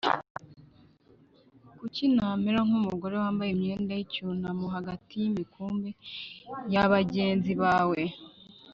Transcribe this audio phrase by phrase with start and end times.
[1.77, 5.89] Kuki namera nk umugore wambaye imyenda y icyunamo hagati y imikumbi
[6.73, 8.01] ya bagenzi bawe